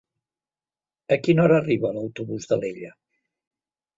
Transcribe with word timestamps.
A 1.15 1.17
quina 1.25 1.43
hora 1.43 1.59
arriba 1.63 1.93
l'autobús 1.97 2.49
d'Alella? 2.53 2.89